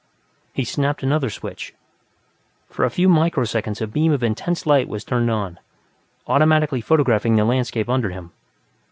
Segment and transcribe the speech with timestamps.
[0.51, 1.75] He snapped another switch;
[2.71, 5.59] for a few micro seconds a beam of intense light was turned on,
[6.25, 8.31] automatically photographing the landscape under him.